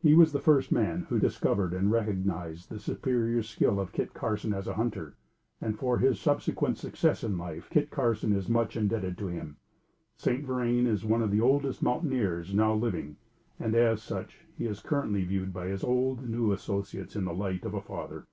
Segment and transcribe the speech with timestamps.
[0.00, 4.54] He was the first man who discovered and recognized the superior skill of Kit Carson
[4.54, 5.12] as a hunter;
[5.60, 9.58] and, for his subsequent success in life, Kit Carson is much indebted to him.
[10.16, 10.42] St.
[10.42, 13.16] Vrain is one of the oldest mountaineers now living;
[13.60, 17.66] and, as such, he is viewed by his old and new associates in the light
[17.66, 18.24] of a father.